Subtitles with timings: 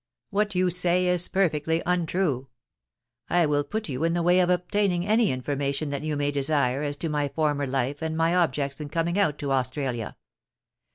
[0.31, 2.47] What you say is perfectly untrue.
[3.29, 6.31] I will put you in the way of ob taining any information that you may
[6.31, 10.17] desire as to my former life and my objects in coming out to Australia.